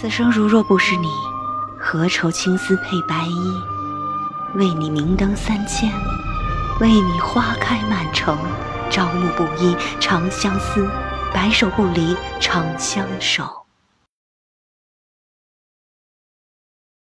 [0.00, 1.08] 此生如若不是你
[1.76, 3.60] 何愁青丝配白衣？
[4.54, 5.92] 为你明灯三千
[6.80, 8.38] 为你花开满城
[8.88, 10.88] 朝暮不依长相思
[11.34, 13.67] 白首不离长相守。